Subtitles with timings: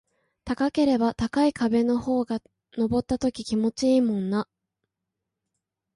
[0.45, 2.39] 高ければ高い壁の方が
[2.75, 4.47] 登った時気持ちいいもんな